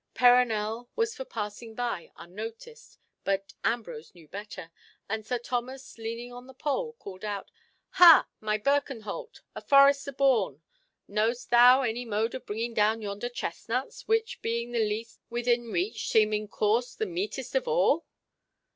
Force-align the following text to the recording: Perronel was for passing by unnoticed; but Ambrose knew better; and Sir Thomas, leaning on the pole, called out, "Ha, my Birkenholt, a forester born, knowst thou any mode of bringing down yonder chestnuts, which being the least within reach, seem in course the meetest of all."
Perronel 0.15 0.89
was 0.95 1.13
for 1.13 1.25
passing 1.25 1.75
by 1.75 2.11
unnoticed; 2.15 2.97
but 3.23 3.53
Ambrose 3.63 4.15
knew 4.15 4.27
better; 4.27 4.71
and 5.07 5.23
Sir 5.27 5.37
Thomas, 5.37 5.95
leaning 5.99 6.33
on 6.33 6.47
the 6.47 6.55
pole, 6.55 6.93
called 6.93 7.23
out, 7.23 7.51
"Ha, 7.99 8.27
my 8.39 8.57
Birkenholt, 8.57 9.41
a 9.53 9.61
forester 9.61 10.11
born, 10.11 10.63
knowst 11.07 11.51
thou 11.51 11.83
any 11.83 12.03
mode 12.03 12.33
of 12.33 12.47
bringing 12.47 12.73
down 12.73 13.03
yonder 13.03 13.29
chestnuts, 13.29 14.07
which 14.07 14.41
being 14.41 14.71
the 14.71 14.79
least 14.79 15.19
within 15.29 15.65
reach, 15.67 16.07
seem 16.09 16.33
in 16.33 16.47
course 16.47 16.95
the 16.95 17.05
meetest 17.05 17.53
of 17.53 17.67
all." 17.67 18.03